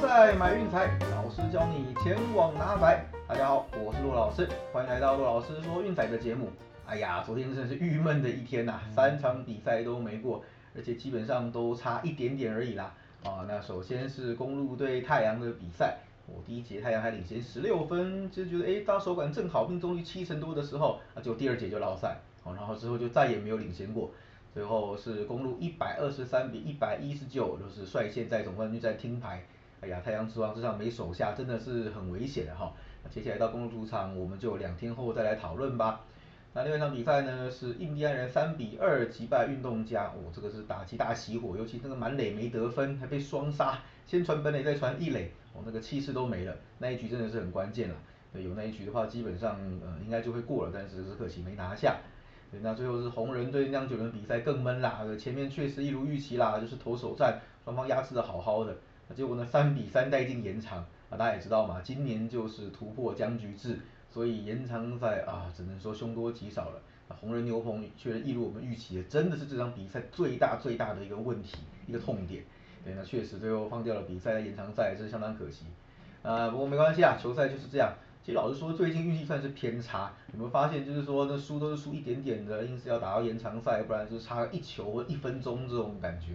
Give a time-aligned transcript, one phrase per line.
[0.00, 3.04] 赛买运财，老师教你前往拿白。
[3.26, 6.50] 大家好，我是骆老师，欢迎来到骆老师说运彩的节目。
[6.86, 10.44] 哎呀，昨天真的是郁闷的一天呐，三场比赛都没过，
[10.76, 12.94] 而且基本上都差一点点而已啦。
[13.24, 24.08] 啊，那首先是公路对太阳的比赛，我第一节太阳还领先十六分，就觉得哎，大手感正好，命中率七成多的时候，啊，就第二节就落赛，哦，然后之后就再也没有领先过。
[24.54, 29.42] 最后是公路一百二十三比一百一十九，就是率先在总冠军赛听牌。
[29.80, 32.72] 哎呀，太阳之王之上没手下，真的是很危险的哈。
[33.04, 36.00] 那接下来到公路主场，我们就两天后再来讨论吧。
[36.52, 46.56] 那另外一场比赛呢，是印第安人三比二击败运动家，哦，这个是打击大熄火，尤其那个满垒没得分，还被双杀，先传本垒再传一垒，哦，那个气势都没了。
[46.78, 47.94] 那一局真的是很关键了，
[48.32, 51.98] 有那一局的话，基本上呃应该就会过了，但是只可惜没拿下。
[52.62, 58.74] 那最后是红人对酿酒人比赛更闷啦，前面确实一如预期啦，就是投手战，双方压制的好好的，
[59.14, 60.78] 结果呢三比三带进延长，
[61.10, 63.78] 啊大家也知道嘛，今年就是突破僵局制。
[64.10, 66.80] 所以延长赛啊，只能说凶多吉少了。
[67.20, 72.42] 红人牛棚确实一如我们预期的，真的是这场比赛最大最大的一个问题，一个痛点。
[72.82, 75.66] 对，那确实最后放掉了比赛的延长赛，是相当可惜。
[76.22, 77.92] 啊，不过没关系啊，球赛就是这样。
[78.22, 80.10] 其实老实说，最近运气算是偏差。
[80.32, 86.32] 有没有发现，就是说那输都是输一点点的，硬是要打到延长赛，不然就差一球或一分钟这种感觉。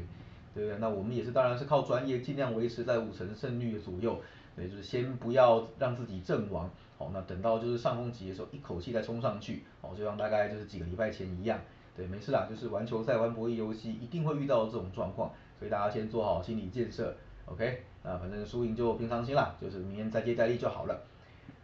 [0.53, 0.77] 对不对？
[0.79, 4.19] 那我们也是，当然是靠专业，尽量维持在五成胜率左右。
[4.55, 6.69] 对，就是先不要让自己阵亡。
[6.97, 11.59] 好，那等到就是上风期的时候，一口气再冲上去，哦，就像大概就是几个礼拜前一样，
[11.97, 21.01] 对，没事啦，就是玩球赛、玩博弈游戏，一定会遇到这种状况，所以大家先做好心理建设，OK，那反正输赢就平常心啦，就是明天再接再厉就好了。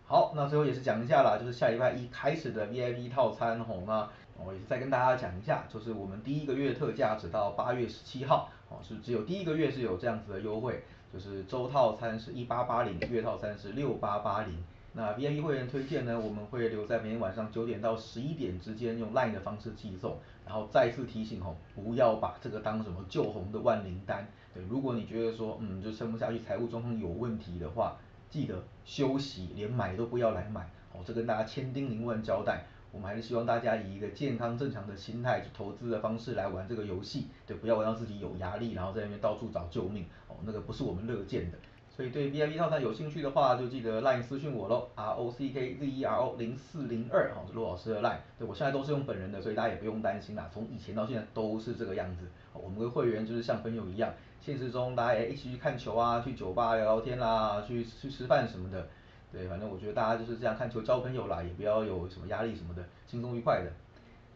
[0.10, 4.10] 好，那最后也是讲一下啦，就是下礼拜一开始的 VIP 套餐，吼，那
[4.44, 10.84] 我也是再跟大家讲一下，就是我们第一个月特价只到八月十七号，哦，是只有第一个月是有这样子的优惠，
[11.14, 14.56] 就是周套餐是一八八零，月套餐是六八八零。
[14.94, 24.28] 那 VIP 会员推荐呢，我们会留在每天晚上九点到十一点之间用 LINE 的方式寄送，然后再次提醒吼，不要把这个当什么救红的万灵丹。
[24.56, 27.98] 对，如果你觉得说，嗯，就撑不下去，财务状况有问题的话，
[28.30, 30.70] 记得休息，连买都不要来买。
[30.94, 41.58] 哦，这跟大家千叮咛万交代，我们还是希望大家以一个健康正常的心态去投资的方式来玩这个游戏，对，不要玩到自己有压力，然后在那边到处找救命，哦，那个不是我们乐见的。
[41.96, 58.88] 所以对 VIP 套餐有兴趣的话，就记得 LINE 私讯我喽，R O C K Z E R O 零四零二，好，是陆老师的 LINE，对我现在都是用本人的，所以大家也不用担心啦，从以前到现在都是这个样子，我们的会员就是像朋友一样，现实中大家也一起去看球啊，去酒吧聊聊天啦，去去吃饭什么的，
[59.32, 63.72] 对，反正我觉得大家就是这样看球交朋友啦，也不要有什么压力什么的，轻松愉快的。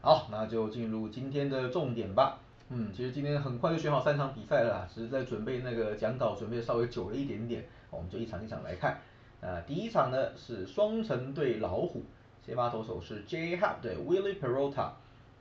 [0.01, 2.37] 好，那就进入今天的重点吧。
[2.69, 8.99] 嗯，其实今天很快就选好三场比赛了，只是在准备那个讲稿，准备稍微久了一点点，我们就一场一场来看。
[9.41, 12.03] 呃，第一场呢是双城对老虎，
[12.45, 14.89] 先发投手是 J Hub 对 Willie Perota，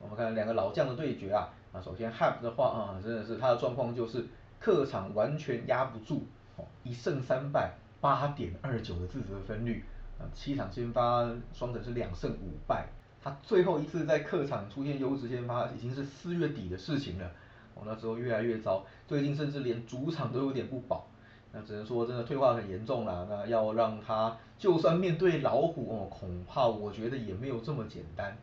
[0.01, 1.49] 我们看两个老将的对决啊。
[1.73, 4.27] 啊，首先 Hub 的话啊，真的是他的状况就是
[4.63, 6.23] 客场完全压不住，
[6.57, 9.85] 哦，一胜三败，八点二九的自责分率，
[10.21, 12.87] 啊，七场先发双城是两胜五败。
[13.21, 17.29] 他最后一次在客场出现优质先发，已经是四月底的事情了。
[17.75, 21.07] 哦，那时候越来越糟，最近甚至连主场都有点不保。
[21.53, 23.27] 那只能说真的退化很严重了。
[23.29, 28.37] 那要让他就算面对老虎哦，恐怕我觉得也没有这么简单。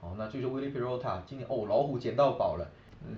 [0.00, 2.66] 哦，那就是威利皮罗塔今年哦老虎捡到宝了，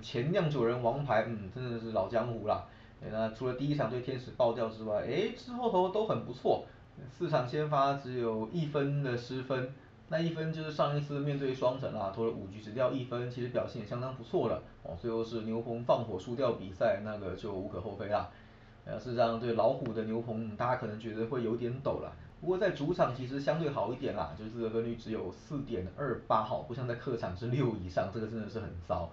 [0.01, 2.65] 前酿酒人王牌，嗯，真的是老江湖啦。
[3.11, 6.65] 那除了第一场对天使爆掉之外，哎，之后投都很不错。
[7.09, 9.73] 四场先发只有一分的失分。
[10.11, 14.97] 那一分就是上一次面对双城啊，投了五局只掉一分，其实表现也相当不错了哦。
[14.99, 18.27] 最后是牛棚放火输掉比赛，那个就无可厚非啦。
[18.85, 22.11] 呃，事实上对老虎的牛棚，大家可能觉得会有点抖了。
[22.41, 29.11] 不过在主场其实相对好一点啦，就是得分率只有四点二八号，不像在客场是六以上，这个真的是很糟。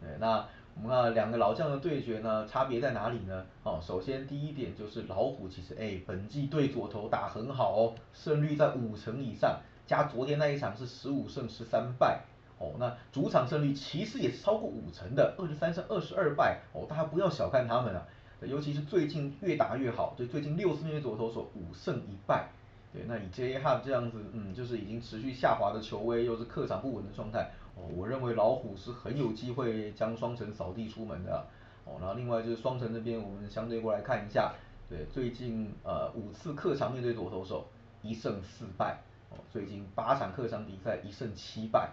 [0.00, 3.44] 对，那我们看两个老将的对决呢，差别在哪里呢？
[3.64, 9.58] 哦，首先第一点就是老虎其实哎，本季对左投打很好哦，胜率在五成以上。
[9.86, 12.20] 加昨天那一场是十五胜十三败，
[12.58, 18.06] 哦，那主场胜率其实也是超过五成的，二十三胜二十二败，哦，大家不要小看他们啊，
[18.42, 22.50] 尤其是最近越打越好，对，最近六次面对左投手五胜一败，
[22.92, 27.50] 对，那以 J Hub 这样子，嗯，就是已经持续下滑的球威，又是客场不稳的状态，
[27.96, 31.46] 我认为老虎是很有机会将双城扫地出门的，
[31.84, 34.54] 哦，然后另外就是双城这边我们相对过来看一下，
[34.88, 37.66] 对，最近呃五次客场面对左投手
[38.02, 38.98] 一胜四败。
[39.30, 41.90] 哦，最近八场客场比赛一胜七败，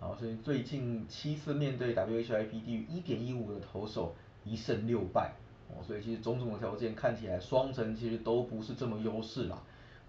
[0.00, 5.32] 然后所以最近七次面对 WHIP 低于一点一五的投手一胜六败，
[5.68, 9.60] 哦，所以其实种种的条件看起来双城其实都不是这么优势啦。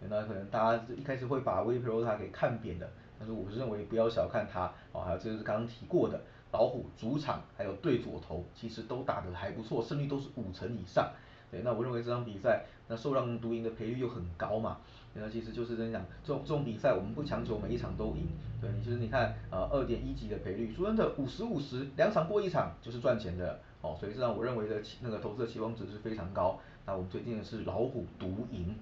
[0.07, 2.87] 那可能大家一开始会把威普罗塔给看扁的，
[3.19, 6.21] 但是我是认为不要小看他，哦，还有这是刚刚提过的
[6.51, 11.11] 老虎主场还有对左投，其实都打得还不错，胜率都是五成以上。
[11.49, 14.77] 对，那我认为这场比赛，那受让独赢的赔率又很高嘛，
[15.13, 18.27] 那其实就是这样，这种这种比赛我们不强求每一场都赢，
[18.59, 26.59] 对，其实你看，呃，二点一级的赔率，主人的五十五十，两场过一场就是赚钱的，哦，所以这让我认为的那个投资的期望值是非常高。
[26.85, 28.75] 那我们推荐的是老虎独赢。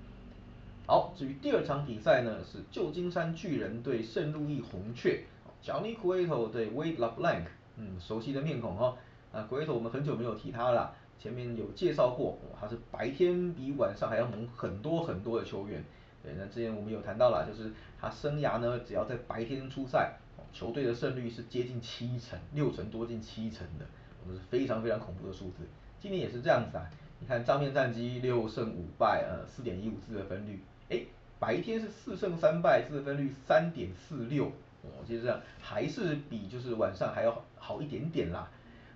[0.88, 5.24] 好，至于第二场比赛呢，是旧金山巨人对圣路易红雀
[5.64, 7.46] ，Johnny Cueto 对 Wade LeBlanc，
[7.78, 8.96] 嗯，熟悉的面孔哈，
[9.34, 10.96] 那 Cueto 我们很久没有提他了。
[11.18, 15.84] 前面有介绍过，他是白天比晚上还要猛很多很多的球员。
[16.22, 20.18] 对，那之前我们有谈到了，就是他生涯呢，只要在白天出赛，
[20.54, 23.86] 球队的胜率是接近七成，六成多近七成的，
[24.22, 25.64] 我们是非常非常恐怖的数字。
[26.00, 26.88] 今年也是这样子啊，
[27.20, 31.02] 你看账面战绩六胜五败，呃，四点一五四的分率，哎，
[31.40, 34.46] 白天是四胜三败，自分率三点四六，
[34.84, 38.50] 哦，其实这样还是比就是晚上还要好一点点啦。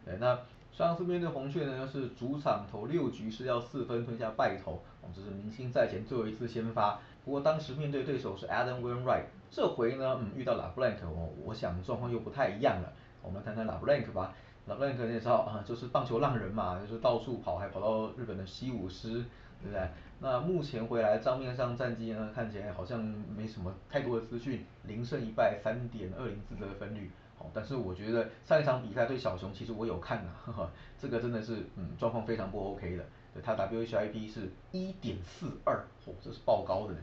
[0.05, 0.39] 对，那。
[0.71, 6.97] 上次面对红雀呢，是主场投六局是要四分吞下败投，哦，这是明星赛前最后一次先发。
[7.25, 12.93] 不过当时面对对手是 Adam Wainwright，这回呢，嗯，遇到 LaBlanc，哦，我想状况又不太一样了。
[13.21, 14.33] 我们谈谈 LaBlanc 吧
[14.69, 19.25] ，LaBlanc 你也知道啊，就是棒球浪人嘛，就是到处跑，还跑到日本的西武师，
[19.61, 19.87] 对不对？
[20.21, 22.99] 那目前回来账面上战绩呢，看起来好像
[23.35, 27.09] 没什么太多的资讯，零胜一败，三点二零自责分率。
[27.37, 36.93] 哦但是我觉得上一场比赛对小熊，其实我有看呐，呵呵，这个真的是嗯状况非常不 OK 的，对他 WHIP 是一点四二，嚯，这是爆高的，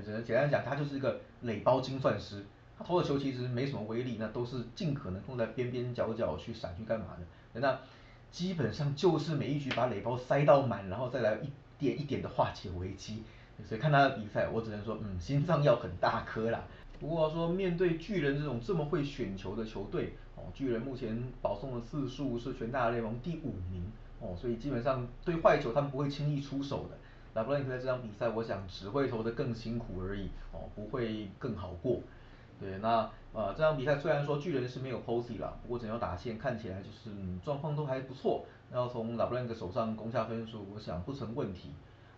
[0.00, 2.44] 只能简单讲，他就是一个垒包精算师，
[2.78, 7.06] 他投的球其实没什么威力，那都是尽可能控在边边角角去闪去干嘛
[7.52, 7.76] 的，那
[8.30, 13.24] 基本上就是每一局把垒包塞到满，然后再来一点一点的化解危机，
[13.64, 16.62] 所以看他的比赛，我只能说，嗯，心脏要很大颗啦。
[17.00, 23.82] 不过说面对巨人这种这么会选球的球队，哦，巨人目前保送的次数是全大联盟第五名，
[24.20, 26.96] 哦，所以基本上对坏球他们不会轻易出手的。
[27.32, 32.00] 那布兰克在这场比赛，我想只会投的更辛苦而已，哦，不会更好过。
[32.60, 37.10] 对，那呃这场比赛虽然说巨人是没有 Posey 了，不过整条打线看起来就是
[37.42, 41.70] 状况都还不错，要从拉布兰克手上攻下分数，我想不成问题。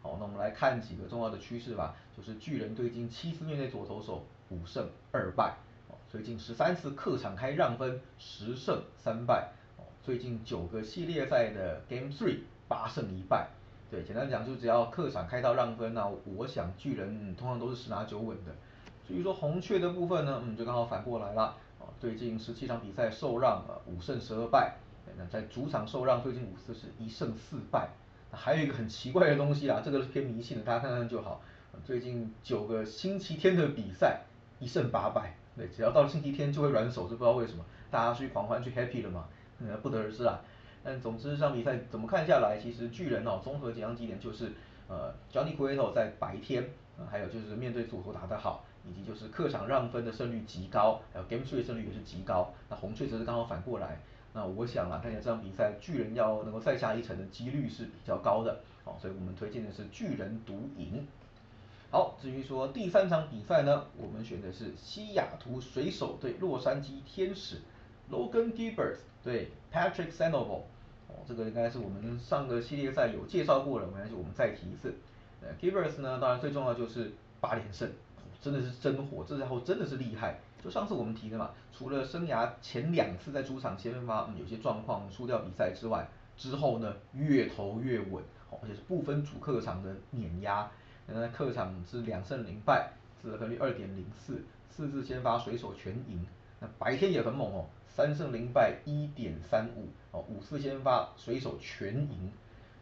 [0.02, 5.54] 好，那我们来看几个重要的趋势吧，就是巨人最近七次面对左投手五胜二败，
[5.88, 13.48] 哦，最近十三次客场开让分十胜三败，哦，最近九个系列赛的 Game Three 八胜一败，
[13.92, 18.52] 对，简单讲就只要客场开到让分，那我想巨人通常都是十拿九稳的。
[19.06, 21.42] 至于说红雀的部分呢，嗯，就刚好反过来了，
[21.80, 24.76] 啊，最近十七场比赛受让了五胜十二败，
[25.18, 27.88] 那在主场受让最近五次是一胜四败。
[28.30, 31.42] 还有一个很奇怪的东西啊，这个是偏迷信的，大家看看就好。
[31.84, 34.20] 最近九个星期天的比赛
[34.58, 39.26] 一胜八败，对，只要到了星期天就会软手，是不知道为什么，大家去狂欢去 happy 了嘛，
[39.58, 40.40] 嗯，不得而知啊。
[40.84, 44.52] 但总之这场比赛怎么看下来，其实巨人哦，综合几样几点就是，
[44.88, 46.68] 呃，Johnny Cueto 在白天，
[47.10, 52.52] 还有就是面对组合打得好，以及就是客场让分的胜率极高，还有 Game Three 的胜率也是极高。
[52.68, 54.00] 那红雀则是刚好反过来。
[54.34, 61.06] 那我想啊，看起来这场比赛巨人要能够再下一城的几率是比较高的，好，所以我们推荐的是巨人独赢。
[61.90, 67.56] 好，至于说第三场比赛呢，我们选的是西雅图水手对洛杉矶天使
[68.10, 70.62] ，Logan Gibbers 对 Patrick Sandoval，
[71.08, 74.94] 哦，这个应该是我们上个系列赛有介绍过了，没关系，我们再提一次。
[75.42, 77.90] 呃，Gibbers 呢，当然最重要就是八连胜，
[78.42, 80.40] 真的是真火，这家伙真的是厉害。
[80.62, 86.06] 就上次我们提的嘛，除了生涯前两次在主场先发有些状况输掉比赛之外，
[86.36, 90.68] 之后呢越投越稳，而且是不分主客场的碾压。
[91.06, 96.26] 那客场是两胜零败，自得分率二点零四，四次先发水手全赢。
[96.60, 102.30] 那白天也很猛哦，三胜零败一点三五，哦五次先发水手全赢。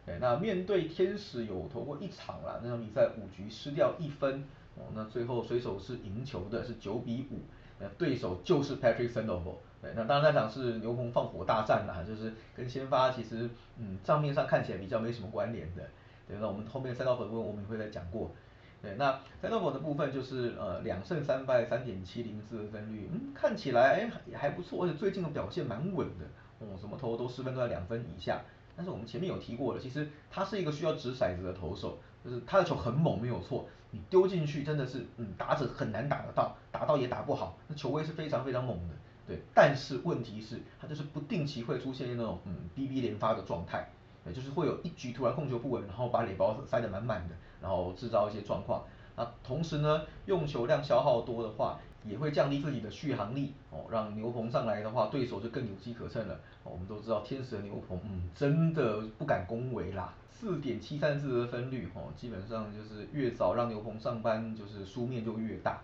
[0.05, 4.43] 哎，那面对天使有投过一场啦，那场比赛五局失掉一分，
[4.75, 7.39] 哦那最后水手是赢球的，是九比五。
[7.83, 15.81] 那对手就是 Patrick Sandoval，对，那当然那场是牛棚放火大战啦，就是跟先发其实嗯账面上看起来比较没什么关联的，
[16.27, 18.29] 对，那我们后面 Sandoval 的部分我们也会再讲过，
[18.83, 26.25] 对，那 Sandoval 的部分就是呃两胜三败三点七零自分率，嗯看起来哎还不错，而且最近的表现蛮稳的，
[26.59, 28.39] 哦什么投都失分都在两分以下，
[28.75, 33.67] 但是我们前面有提过了，其实他是一个需要掷骰子的投手，就是他的球很猛没有错。
[33.93, 38.95] 你丢进去真的是，嗯，打者很难打得到，打到也打不好，那球威是非常非常猛的，
[39.27, 39.41] 对。
[39.53, 43.89] 但是问题是，他就是不定期会出现那种，嗯，B B 连发的状态，
[44.25, 48.81] 也就是会有一局突然控球不稳，然后把垒包塞得满满的，然后制造一些状况。
[49.17, 56.39] 那同时呢，用球量消耗多的话，也会降低自己的续航力哦，让牛棚上来的话，对手就更有机可乘了。
[56.63, 60.13] 我们都知道天使的牛棚，嗯，真的不敢恭维啦。
[60.31, 65.81] 四点七三四的分率哦，基本上就是越早让牛棚上班，就是输面就越大。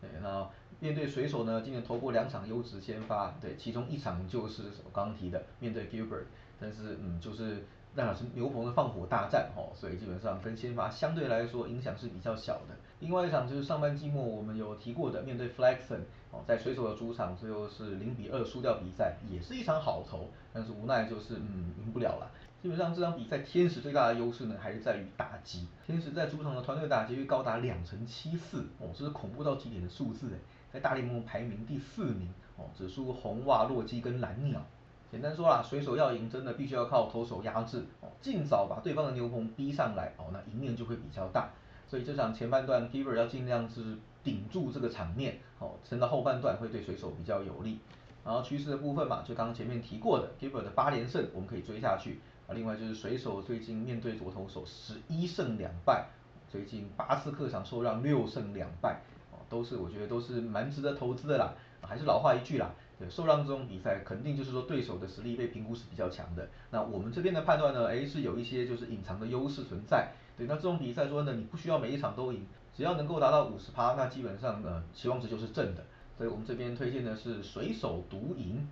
[0.00, 0.48] 对，那
[0.78, 6.24] 面对水手呢，今年投过两场优质先发，对，其中一场就是我刚提的面对 Gilbert，
[6.58, 7.62] 但是嗯，就是
[7.94, 12.76] 那是牛棚的放火大战哦，所以基本上跟先发相对来说影响是比较小的。
[13.00, 22.30] 另外一场就是上半季末我们有提过的面对 Flexen，哦，在水手的主场最后是零比二输掉比赛，也是一场好投，但是无奈就是嗯赢不了了。
[22.62, 30.38] 基本上这场比赛天使最大的优势呢还是在于打击，天使在主场的团队打击率高达两成七四，哦，这是恐怖到极点的数字诶，
[30.70, 34.64] 在大联盟排名第四名，哦，只输红袜、洛基跟蓝鸟。
[35.10, 41.50] 简单说啦，水手要赢真的必须要靠投手压制，哦，尽早把对方的牛棚逼上来，哦，那赢面就会比较大。
[41.88, 47.80] 所以这场前半段 Giver 要尽量是顶住这个场面，哦，撑到后半段会对水手比较有利。
[48.24, 52.20] 然后趋势的部分嘛，就刚刚前面提过的 Giver 的八连胜，我们可以追下去。
[52.46, 56.06] 啊，另外就是水手最近面对左投手十一胜两败，
[56.48, 59.00] 最近八次客场受让六胜两败，
[59.32, 61.52] 哦，都是我觉得都是蛮值得投资的啦。
[61.82, 66.46] 还是老话一句啦，对，受让这种比赛肯定就是说对手的实力被评估是比较强的。
[66.70, 70.12] 那我们这边的判断呢，哎，是有一些就是隐藏的优势存在。
[70.36, 75.82] 对，那这种比赛说呢，你不需要每一场都赢，只要能够达到五十趴，那基本上呢，期望值就是正的。
[76.18, 78.68] 所以我们这边推荐的是水手独赢。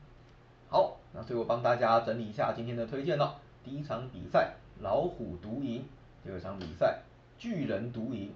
[0.68, 3.40] 好，那最后帮大家整理一下今天的推荐了。
[3.64, 5.82] 第一场比赛老虎独赢，
[6.22, 7.00] 第二场比赛
[7.38, 8.30] 巨人独赢，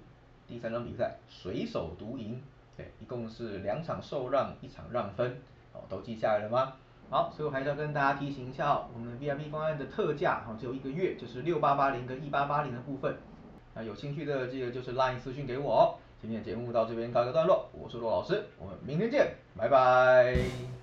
[0.47, 2.41] 第三场比赛水手独赢。
[2.75, 5.37] 对，一共是两场受让，一场让分。
[5.73, 6.73] 好，都记下来了吗？
[7.09, 13.17] 好，所以我还是要跟大家提醒一下哦，我们 VIP 方案的特价哈，只有一个月，就是六八八零跟一八八零的部分。
[13.75, 15.81] 那有兴趣的记得就是 LINE 私讯给我哦。
[16.21, 20.82] 今天的节目到这边告一个段落，我是骆老师，我们明天见，拜拜。